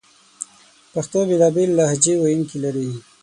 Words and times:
پښتو 0.93 1.19
بېلابېل 1.29 1.69
لهجې 1.79 2.13
ویونکې 2.17 2.57
لري 2.65 2.89